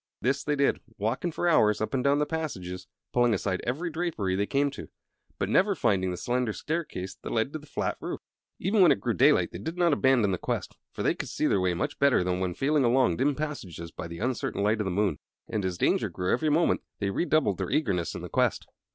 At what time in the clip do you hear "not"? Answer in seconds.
9.77-9.93